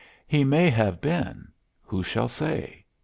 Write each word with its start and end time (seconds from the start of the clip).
He 0.27 0.43
may 0.43 0.71
have 0.71 0.99
been. 0.99 1.49
Who 1.83 2.01
shall 2.01 2.27
say? 2.27 2.85